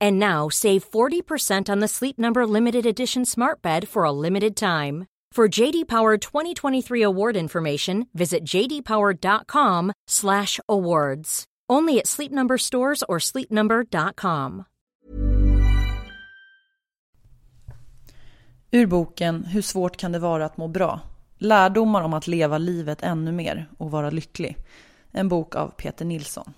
[0.00, 4.56] And now save 40% on the Sleep Number limited edition Smart Bed for a limited
[4.56, 5.04] time.
[5.36, 11.44] For JD Power 2023 award information, visit jdpower.com/awards.
[11.72, 14.64] Only at Sleep Number stores or sleepnumber.com.
[18.70, 21.00] Ur boken Hur svårt kan det vara att må bra?
[21.38, 24.56] Lärdomar om att leva livet ännu mer och vara lycklig.
[25.10, 26.52] En bok av Peter Nilsson.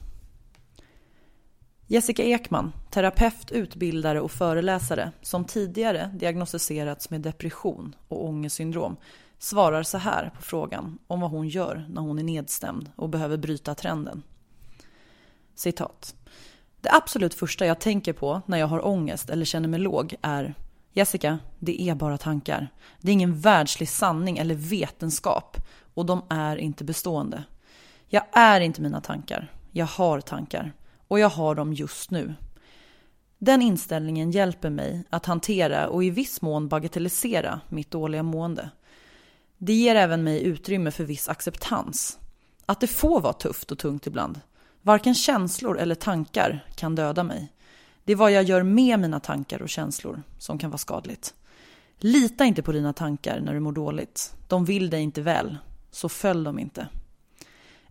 [1.90, 8.96] Jessica Ekman, terapeut, utbildare och föreläsare som tidigare diagnostiserats med depression och ångestsyndrom
[9.38, 13.36] svarar så här på frågan om vad hon gör när hon är nedstämd och behöver
[13.36, 14.22] bryta trenden.
[15.54, 16.14] Citat.
[16.80, 20.54] Det absolut första jag tänker på när jag har ångest eller känner mig låg är
[20.92, 22.68] Jessica, det är bara tankar.
[23.00, 25.56] Det är ingen världslig sanning eller vetenskap
[25.94, 27.44] och de är inte bestående.
[28.08, 29.52] Jag är inte mina tankar.
[29.72, 30.72] Jag har tankar
[31.08, 32.34] och jag har dem just nu.
[33.38, 38.70] Den inställningen hjälper mig att hantera och i viss mån bagatellisera mitt dåliga mående.
[39.58, 42.18] Det ger även mig utrymme för viss acceptans.
[42.66, 44.40] Att det får vara tufft och tungt ibland.
[44.82, 47.52] Varken känslor eller tankar kan döda mig.
[48.04, 51.34] Det är vad jag gör med mina tankar och känslor som kan vara skadligt.
[51.98, 54.34] Lita inte på dina tankar när du mår dåligt.
[54.48, 55.56] De vill dig inte väl,
[55.90, 56.88] så följ dem inte.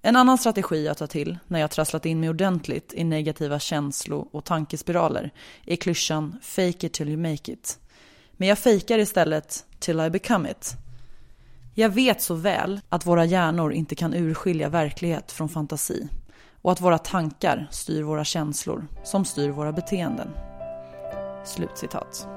[0.02, 4.28] En annan strategi jag tar till när jag trasslat in mig ordentligt i negativa känslo
[4.32, 5.32] och tankespiraler
[5.66, 7.80] är klyschan “fake it till you make it”.
[8.32, 10.74] Men jag fejkar istället “till I become it”.
[11.74, 16.08] Jag vet så väl att våra hjärnor inte kan urskilja verklighet från fantasi
[16.62, 20.30] och att våra tankar styr våra känslor som styr våra beteenden.
[21.46, 22.28] Slutcitat.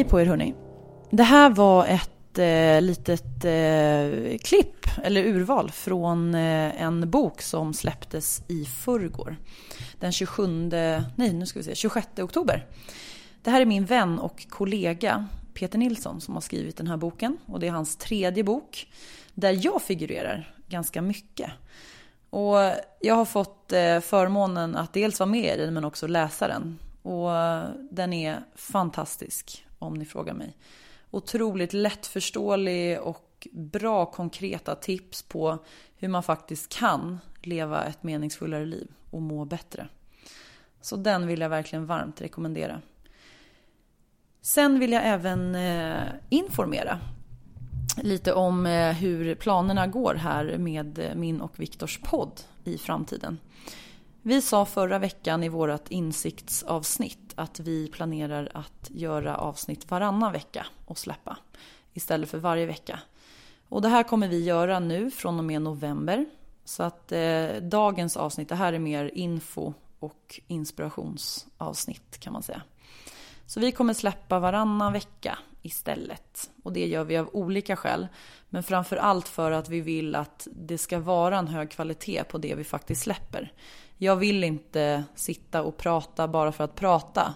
[0.00, 0.54] Hej på er hörni.
[1.10, 7.74] Det här var ett eh, litet eh, klipp eller urval från eh, en bok som
[7.74, 9.36] släpptes i förrgår.
[9.98, 10.46] Den 27,
[11.16, 12.66] nej nu ska vi se, 26 oktober.
[13.42, 17.38] Det här är min vän och kollega Peter Nilsson som har skrivit den här boken
[17.46, 18.92] och det är hans tredje bok
[19.34, 21.50] där jag figurerar ganska mycket.
[22.30, 22.56] Och
[23.00, 26.78] jag har fått eh, förmånen att dels vara med i den men också läsa den.
[27.02, 27.30] Och
[27.90, 30.56] den är fantastisk om ni frågar mig.
[31.10, 35.58] Otroligt lättförståelig och bra konkreta tips på
[35.96, 39.88] hur man faktiskt kan leva ett meningsfullare liv och må bättre.
[40.80, 42.80] Så den vill jag verkligen varmt rekommendera.
[44.42, 46.98] Sen vill jag även eh, informera
[48.02, 53.38] lite om eh, hur planerna går här med min och Viktors podd i framtiden.
[54.22, 60.66] Vi sa förra veckan i vårt insiktsavsnitt att vi planerar att göra avsnitt varannan vecka
[60.86, 61.38] och släppa
[61.92, 63.00] istället för varje vecka.
[63.68, 66.26] Och det här kommer vi göra nu från och med november.
[66.64, 72.62] Så att eh, dagens avsnitt, det här är mer info och inspirationsavsnitt kan man säga.
[73.46, 76.50] Så vi kommer släppa varannan vecka istället.
[76.62, 78.08] Och det gör vi av olika skäl.
[78.48, 82.38] Men framför allt för att vi vill att det ska vara en hög kvalitet på
[82.38, 83.52] det vi faktiskt släpper.
[84.02, 87.34] Jag vill inte sitta och prata bara för att prata.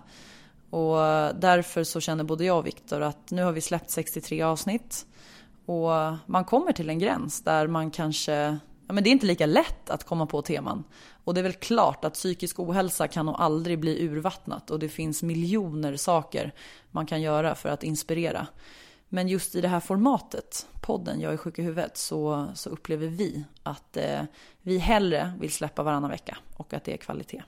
[0.71, 0.97] Och
[1.35, 5.07] därför så känner både jag och Viktor att nu har vi släppt 63 avsnitt.
[5.67, 5.91] Och
[6.27, 9.91] man kommer till en gräns där man kanske Ja, men det är inte lika lätt
[9.91, 10.85] att komma på teman.
[11.25, 14.89] Och det är väl klart att psykisk ohälsa kan nog aldrig bli urvattnat och det
[14.89, 16.53] finns miljoner saker
[16.91, 18.47] man kan göra för att inspirera.
[19.15, 23.07] Men just i det här formatet, podden Jag är sjuk i huvudet, så, så upplever
[23.07, 24.23] vi att eh,
[24.63, 27.43] vi hellre vill släppa varannan vecka och att det är kvalitet.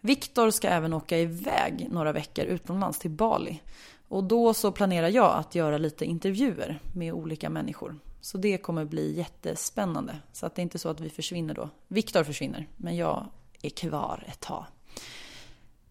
[0.00, 3.60] Viktor ska även åka iväg några veckor utomlands till Bali.
[4.08, 7.98] Och då så planerar jag att göra lite intervjuer med olika människor.
[8.20, 10.16] Så det kommer bli jättespännande.
[10.32, 11.68] Så att det är inte så att vi försvinner då.
[11.88, 13.26] Viktor försvinner, men jag
[13.62, 14.64] är kvar ett tag.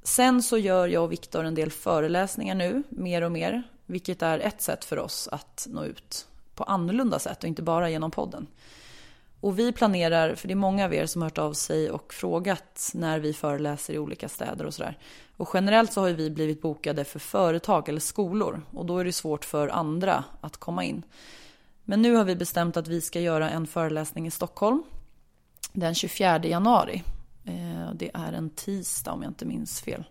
[0.04, 3.64] Sen så gör jag och Viktor en del föreläsningar nu, mer och mer.
[3.90, 7.90] Vilket är ett sätt för oss att nå ut på annorlunda sätt och inte bara
[7.90, 8.48] genom podden.
[9.42, 12.14] Och vi planerar, för det är många av er som har hört av sig och
[12.14, 14.98] frågat när vi föreläser i olika städer och sådär.
[15.38, 19.14] Och generellt så har vi blivit bokade för företag eller skolor och då är det
[19.14, 21.04] svårt för andra att komma in.
[21.84, 24.84] Men nu har vi bestämt att vi ska göra en föreläsning i Stockholm
[25.74, 27.04] den 24 januari.
[27.46, 30.04] Eh, det är en tisdag om jag inte minns fel.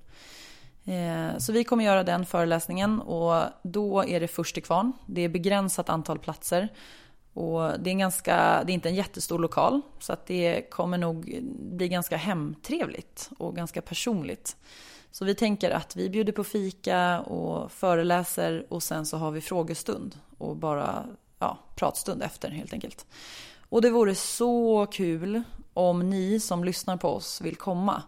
[0.88, 4.92] Eh, så vi kommer göra den föreläsningen och då är det först till kvarn.
[5.06, 6.68] Det är begränsat antal platser.
[7.32, 11.42] Och det är, ganska, det är inte en jättestor lokal så att det kommer nog
[11.60, 14.56] bli ganska hemtrevligt och ganska personligt.
[15.10, 19.40] Så vi tänker att vi bjuder på fika och föreläser och sen så har vi
[19.40, 21.04] frågestund och bara
[21.38, 23.06] ja, pratstund efter helt enkelt.
[23.68, 25.42] Och det vore så kul
[25.74, 28.02] om ni som lyssnar på oss vill komma.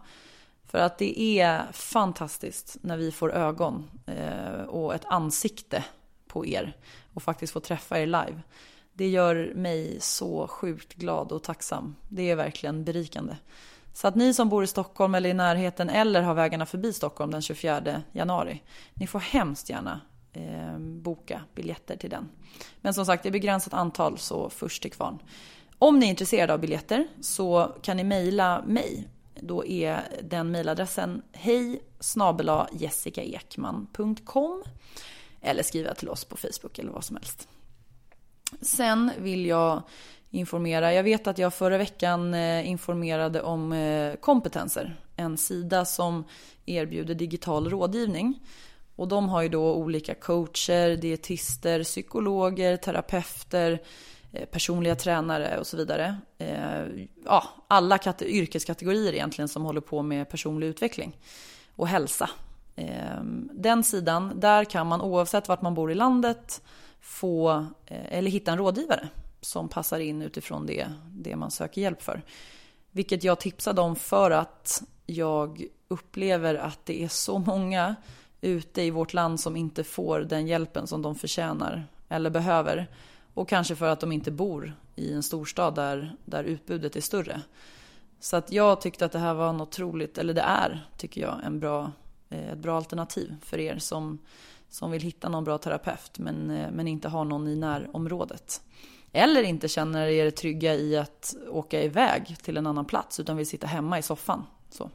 [0.71, 5.83] För att det är fantastiskt när vi får ögon eh, och ett ansikte
[6.27, 6.77] på er
[7.13, 8.41] och faktiskt får träffa er live.
[8.93, 11.95] Det gör mig så sjukt glad och tacksam.
[12.09, 13.35] Det är verkligen berikande.
[13.93, 17.31] Så att ni som bor i Stockholm eller i närheten eller har vägarna förbi Stockholm
[17.31, 18.63] den 24 januari.
[18.93, 20.01] Ni får hemskt gärna
[20.33, 22.29] eh, boka biljetter till den.
[22.81, 25.19] Men som sagt, det är begränsat antal så först till kvarn.
[25.77, 29.07] Om ni är intresserade av biljetter så kan ni mejla mig.
[29.39, 31.81] Då är den mejladressen hej
[32.71, 34.63] jessicaekman.com
[35.41, 37.47] eller skriva till oss på Facebook eller vad som helst.
[38.61, 39.83] Sen vill jag
[40.29, 40.93] informera.
[40.93, 44.99] Jag vet att jag förra veckan eh, informerade om eh, kompetenser.
[45.15, 46.23] En sida som
[46.65, 48.39] erbjuder digital rådgivning.
[48.95, 53.81] Och de har ju då olika coacher, dietister, psykologer, terapeuter,
[54.33, 56.17] Eh, personliga tränare och så vidare.
[56.37, 61.17] Eh, ja, alla yrkeskategorier egentligen som håller på med personlig utveckling
[61.75, 62.29] och hälsa.
[62.75, 66.61] Eh, den sidan, där kan man oavsett vart man bor i landet
[67.01, 69.07] få eller hitta en rådgivare
[69.41, 72.21] som passar in utifrån det, det man söker hjälp för.
[72.91, 77.95] Vilket jag tipsade om för att jag upplever att det är så många
[78.41, 82.87] ute i vårt land som inte får den hjälpen som de förtjänar eller behöver.
[83.33, 87.41] Och kanske för att de inte bor i en storstad där, där utbudet är större.
[88.19, 91.39] Så att jag tyckte att det här var en otroligt, eller det är, tycker jag,
[91.43, 91.91] en bra,
[92.29, 94.19] eh, ett bra alternativ för er som,
[94.69, 98.61] som vill hitta någon bra terapeut men, eh, men inte har någon i närområdet.
[99.11, 103.47] Eller inte känner er trygga i att åka iväg till en annan plats utan vill
[103.47, 104.43] sitta hemma i soffan.
[104.69, 104.89] Så.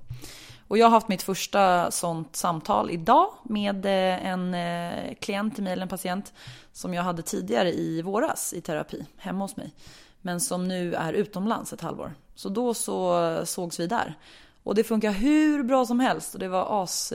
[0.69, 5.65] Och jag har haft mitt första sånt samtal idag med eh, en eh, klient till
[5.65, 6.33] mig, eller en patient,
[6.73, 9.75] som jag hade tidigare i våras i terapi hemma hos mig.
[10.23, 12.15] Men som nu är utomlands ett halvår.
[12.35, 14.15] Så då så eh, sågs vi där.
[14.63, 17.13] Och det funkar hur bra som helst och det var as,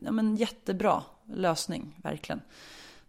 [0.00, 2.40] ja men jättebra lösning, verkligen.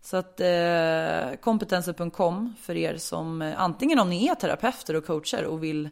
[0.02, 5.64] Så att eh, kompetenser.com för er som antingen om ni är terapeuter och coacher och
[5.64, 5.90] vill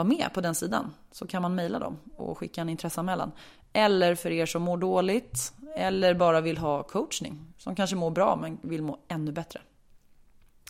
[0.00, 3.32] vara med på den sidan så kan man mejla dem och skicka en intresseanmälan.
[3.72, 8.36] Eller för er som mår dåligt eller bara vill ha coachning som kanske mår bra
[8.36, 9.60] men vill må ännu bättre.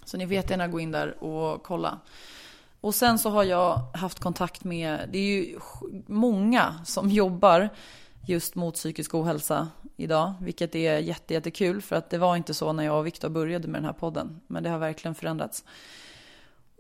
[0.05, 1.99] Så ni vet gärna gå in där och kolla.
[2.81, 5.59] Och sen så har jag haft kontakt med, det är ju
[6.07, 7.69] många som jobbar
[8.27, 12.85] just mot psykisk ohälsa idag, vilket är jätte, för att det var inte så när
[12.85, 15.65] jag och Viktor började med den här podden, men det har verkligen förändrats.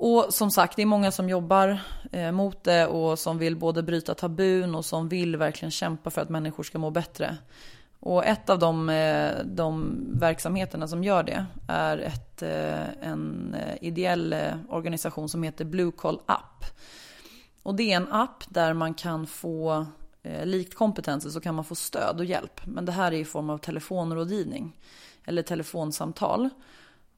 [0.02, 1.80] Och som sagt, det är många som jobbar
[2.12, 6.20] eh, mot det och som vill både bryta tabun och som vill verkligen kämpa för
[6.20, 7.36] att människor ska må bättre.
[8.00, 13.76] Och ett av de, eh, de verksamheterna som gör det är ett, eh, en eh,
[13.80, 16.64] ideell eh, organisation som heter Blue Call App.
[17.62, 19.86] Och det är en app där man kan få
[20.22, 22.60] eh, likt kompetenser så kan man få stöd och hjälp.
[22.64, 24.76] Men det här är i form av telefonrådgivning
[25.24, 26.50] eller telefonsamtal.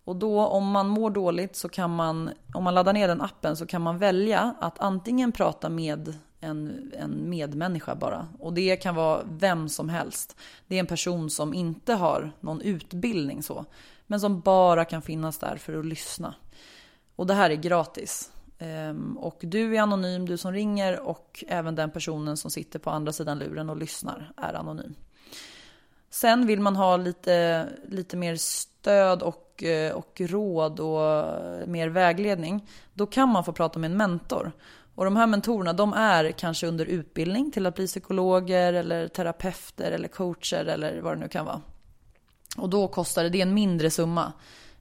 [0.04, 3.56] Och då om man mår dåligt så kan man, om man laddar ner den appen
[3.56, 8.28] så kan man välja att antingen prata med en, en medmänniska bara.
[8.38, 10.36] Och det kan vara vem som helst.
[10.66, 13.64] Det är en person som inte har någon utbildning så.
[14.06, 16.34] Men som bara kan finnas där för att lyssna.
[17.16, 18.32] Och det här är gratis.
[18.58, 22.90] Ehm, och du är anonym, du som ringer och även den personen som sitter på
[22.90, 24.94] andra sidan luren och lyssnar är anonym.
[26.12, 31.88] Sen vill man ha lite, lite mer stöd och, eh, och råd och eh, mer
[31.88, 32.68] vägledning.
[32.94, 34.52] Då kan man få prata med en mentor.
[34.94, 39.92] Och de här mentorerna de är kanske under utbildning till att bli psykologer eller terapeuter
[39.92, 41.60] eller coacher eller vad det nu kan vara.
[42.56, 44.32] Och då kostar det, det är en mindre summa.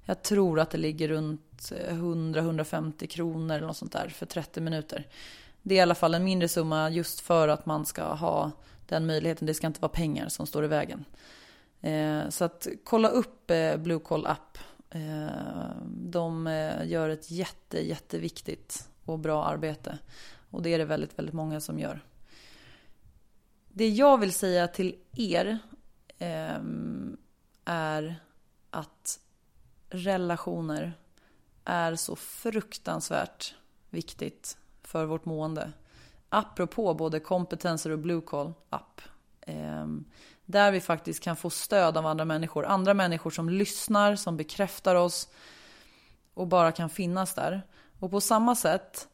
[0.05, 4.61] Jag tror att det ligger runt eh, 100-150 kronor eller något sånt där för 30
[4.61, 5.07] minuter.
[5.61, 8.51] Det är i alla fall en mindre summa just för att man ska ha
[8.91, 9.45] den möjligheten.
[9.47, 11.05] Det ska inte vara pengar som står i vägen.
[11.81, 14.57] Eh, så att kolla upp eh, Bluecall App.
[14.89, 15.27] Eh,
[15.87, 16.47] de
[16.83, 19.97] gör ett jätte, jätteviktigt och bra arbete.
[20.49, 22.03] Och det är det väldigt, väldigt många som gör.
[23.69, 25.59] Det jag vill säga till er
[27.65, 28.15] är
[28.69, 29.19] att
[29.89, 30.93] relationer
[31.65, 33.55] är så fruktansvärt
[33.89, 35.71] viktigt för vårt mående.
[36.33, 39.01] Apropå både kompetenser och blue call app.
[39.41, 40.05] Ehm,
[40.45, 42.65] där vi faktiskt kan få stöd av andra människor.
[42.65, 45.29] Andra människor som lyssnar, som bekräftar oss
[46.33, 47.61] och bara kan finnas där.
[47.99, 49.07] Och på samma sätt,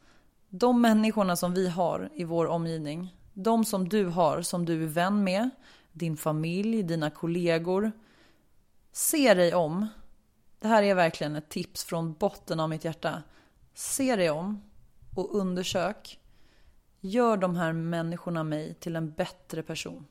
[0.49, 4.87] de människorna som vi har i vår omgivning, de som du har, som du är
[4.87, 5.49] vän med,
[5.91, 7.91] din familj, dina kollegor.
[8.91, 9.87] Se dig om.
[10.59, 13.23] Det här är verkligen ett tips från botten av mitt hjärta.
[13.73, 14.61] Se dig om
[15.15, 16.19] och undersök.
[16.99, 20.05] Gör de här människorna mig till en bättre person?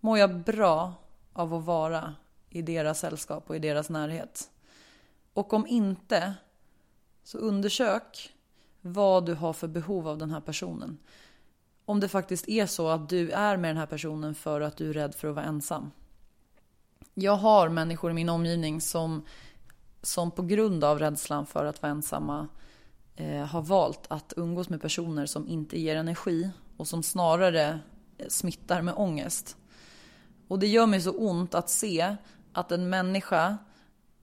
[0.00, 0.94] Mår jag bra
[1.32, 2.14] av att vara
[2.50, 4.50] i deras sällskap och i deras närhet?
[5.32, 6.34] Och om inte,
[7.24, 8.34] så undersök
[8.80, 10.98] vad du har för behov av den här personen.
[11.84, 14.90] Om det faktiskt är så att du är med den här personen för att du
[14.90, 15.90] är rädd för att vara ensam.
[17.14, 19.24] Jag har människor i min omgivning som,
[20.02, 22.57] som på grund av rädslan för att vara ensamma eh,
[23.20, 27.80] Eh, har valt att umgås med personer som inte ger energi och som snarare
[28.18, 29.56] eh, smittar med ångest.
[30.48, 32.16] Och det gör mig så ont att se
[32.52, 33.58] att en människa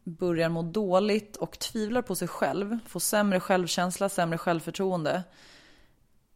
[0.03, 5.23] börjar må dåligt och tvivlar på sig själv, får sämre självkänsla, sämre självförtroende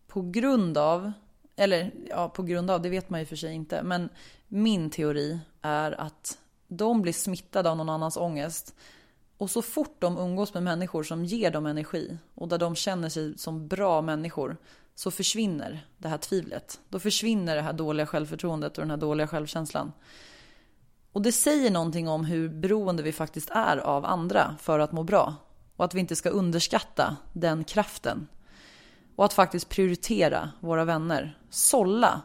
[0.08, 1.12] på grund av,
[1.56, 4.10] eller ja, på grund av, det vet man ju för sig inte, men
[4.48, 6.38] min teori är att
[6.68, 8.76] de blir smittade av någon annans ångest
[9.40, 13.10] och så fort de umgås med människor som ger dem energi och där de känner
[13.10, 14.58] sig som bra människor
[14.96, 16.80] så försvinner det här tvivlet.
[16.90, 19.92] Då försvinner det här dåliga självförtroendet och den här dåliga självkänslan.
[21.12, 25.04] Och det säger någonting om hur beroende vi faktiskt är av andra för att må
[25.04, 25.36] bra.
[25.76, 28.28] Och att vi inte ska underskatta den kraften.
[29.16, 31.38] Och att faktiskt prioritera våra vänner.
[31.50, 32.22] Sålla.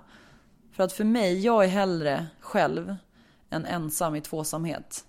[0.73, 2.97] För att för mig, jag är hellre själv
[3.50, 5.04] än ensam i tvåsamhet.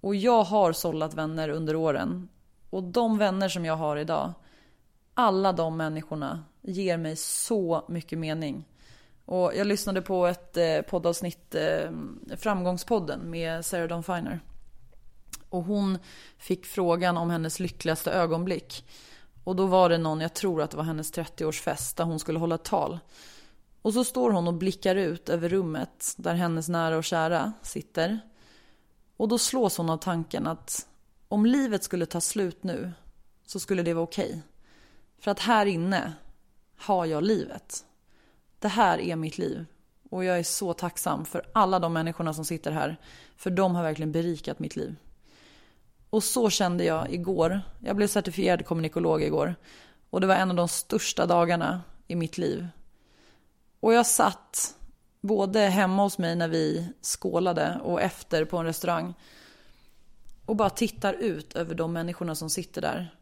[0.00, 2.28] Och jag har sållat vänner under åren.
[2.70, 4.32] Och de vänner som jag har idag,
[5.14, 8.64] alla de människorna ger mig så mycket mening.
[9.24, 11.90] Och jag lyssnade på ett eh, poddavsnitt, eh,
[12.36, 14.40] Framgångspodden med Sarah Dawn Finer.
[15.48, 15.98] Och hon
[16.38, 18.84] fick frågan om hennes lyckligaste ögonblick.
[19.44, 22.38] Och då var det någon, jag tror att det var hennes 30-årsfest, där hon skulle
[22.38, 22.98] hålla ett tal.
[23.82, 28.20] Och så står hon och blickar ut över rummet där hennes nära och kära sitter.
[29.16, 30.88] Och då slås hon av tanken att
[31.28, 32.92] om livet skulle ta slut nu
[33.46, 34.28] så skulle det vara okej.
[34.28, 34.40] Okay.
[35.18, 36.12] För att här inne
[36.76, 37.84] har jag livet.
[38.58, 39.66] Det här är mitt liv.
[40.10, 42.96] Och jag är så tacksam för alla de människorna som sitter här.
[43.36, 44.96] För de har verkligen berikat mitt liv.
[46.10, 47.60] Och så kände jag igår.
[47.80, 49.54] Jag blev certifierad kommunikolog igår.
[50.10, 52.68] Och det var en av de största dagarna i mitt liv.
[53.80, 54.76] Och jag satt
[55.20, 59.14] både hemma hos mig när vi skålade och efter på en restaurang.
[60.46, 63.14] Och bara tittar ut över de människorna som sitter där.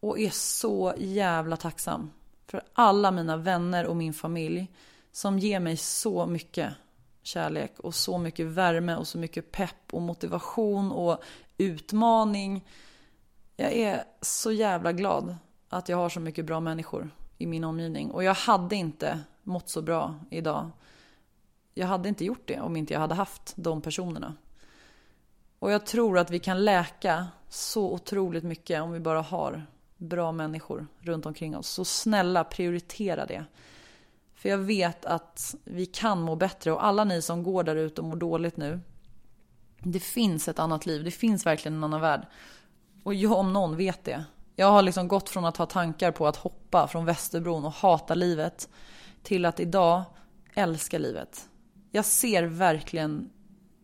[0.00, 2.10] Och är så jävla tacksam
[2.46, 4.72] för alla mina vänner och min familj
[5.12, 6.72] som ger mig så mycket
[7.22, 11.22] kärlek och så mycket värme och så mycket pepp och motivation och
[11.58, 12.68] utmaning.
[13.56, 15.36] Jag är så jävla glad
[15.68, 18.10] att jag har så mycket bra människor i min omgivning.
[18.10, 20.70] Och jag hade inte mått så bra idag.
[21.78, 24.34] Jag hade inte gjort det om inte jag hade haft de personerna.
[25.58, 29.66] Och jag tror att vi kan läka så otroligt mycket om vi bara har
[29.96, 31.68] bra människor runt omkring oss.
[31.68, 33.44] Så snälla prioritera det.
[34.34, 38.00] För jag vet att vi kan må bättre och alla ni som går där ute
[38.00, 38.80] och mår dåligt nu.
[39.78, 42.26] Det finns ett annat liv, det finns verkligen en annan värld.
[43.02, 44.24] Och jag om någon vet det.
[44.54, 48.14] Jag har liksom gått från att ha tankar på att hoppa från Västerbron och hata
[48.14, 48.68] livet
[49.22, 50.02] till att idag
[50.54, 51.48] älska livet.
[51.90, 53.30] Jag ser verkligen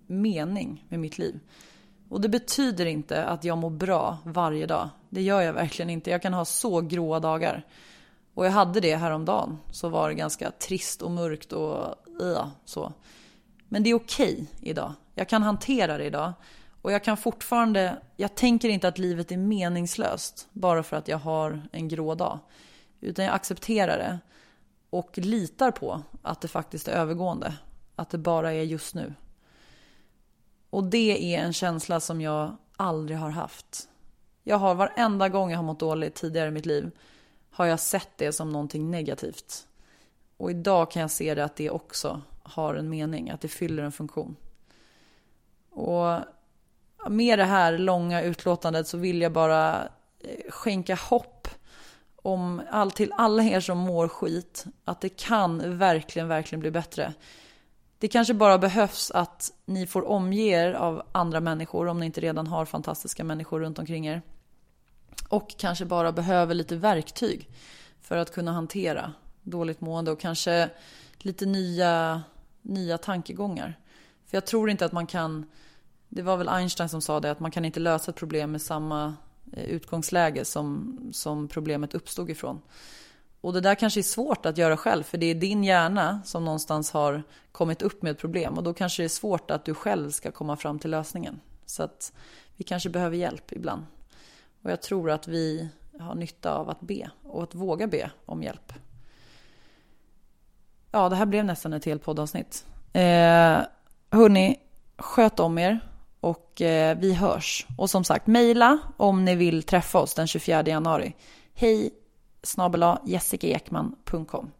[0.06, 1.40] mening med mitt liv.
[2.08, 4.88] Och det betyder inte att jag mår bra varje dag.
[5.10, 6.10] Det gör jag verkligen inte.
[6.10, 7.66] Jag kan ha så gråa dagar.
[8.34, 9.58] Och jag hade det häromdagen.
[9.70, 12.92] Så var det ganska trist och mörkt och ja, så.
[13.68, 14.92] Men det är okej okay idag.
[15.14, 16.32] Jag kan hantera det idag.
[16.82, 21.18] Och jag kan fortfarande, jag tänker inte att livet är meningslöst bara för att jag
[21.18, 22.38] har en grå dag.
[23.00, 24.18] Utan jag accepterar det
[24.90, 27.54] och litar på att det faktiskt är övergående.
[27.96, 29.14] Att det bara är just nu.
[30.70, 33.88] Och det är en känsla som jag aldrig har haft.
[34.42, 36.90] Jag har varenda gång jag har mått dåligt tidigare i mitt liv
[37.52, 39.66] har jag sett det som någonting negativt.
[40.36, 43.82] Och idag kan jag se det att det också har en mening, att det fyller
[43.82, 44.36] en funktion.
[45.70, 46.18] Och
[47.08, 49.88] med det här långa utlåtandet så vill jag bara
[50.20, 51.48] eh, skänka hopp
[52.16, 57.14] om all, till alla er som mår skit, att det kan verkligen, verkligen bli bättre.
[58.02, 62.20] Det kanske bara behövs att ni får omge er av andra människor om ni inte
[62.20, 64.22] redan har fantastiska människor runt omkring er.
[65.28, 67.48] Och kanske bara behöver lite verktyg
[68.00, 70.70] för att kunna hantera dåligt mående och kanske
[71.18, 72.22] lite nya,
[72.62, 73.78] nya tankegångar.
[74.26, 75.46] För jag tror inte att man kan,
[76.08, 78.62] det var väl Einstein som sa det, att man kan inte lösa ett problem med
[78.62, 79.14] samma
[79.52, 82.60] eh, utgångsläge som, som problemet uppstod ifrån.
[83.42, 86.44] Och det där kanske är svårt att göra själv för det är din hjärna som
[86.44, 87.22] någonstans har
[87.52, 90.30] kommit upp med ett problem och då kanske det är svårt att du själv ska
[90.30, 91.40] komma fram till lösningen.
[91.66, 92.12] Så att
[92.56, 93.86] vi kanske behöver hjälp ibland.
[94.62, 95.68] Och jag tror att vi
[96.00, 98.72] har nytta av att be och att våga be om hjälp.
[100.90, 102.66] Ja, det här blev nästan ett helt poddavsnitt.
[102.92, 103.58] Eh,
[104.10, 104.56] hörni,
[104.98, 105.80] sköt om er
[106.20, 107.66] och eh, vi hörs.
[107.78, 111.14] Och som sagt, mejla om ni vill träffa oss den 24 januari.
[111.54, 111.90] Hej
[112.42, 114.50] snabela jessicaekman.com.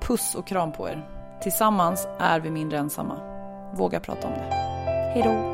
[0.00, 1.08] Puss och kram på er.
[1.42, 3.20] Tillsammans är vi mindre ensamma.
[3.74, 4.54] Våga prata om det.
[5.14, 5.53] Hej då!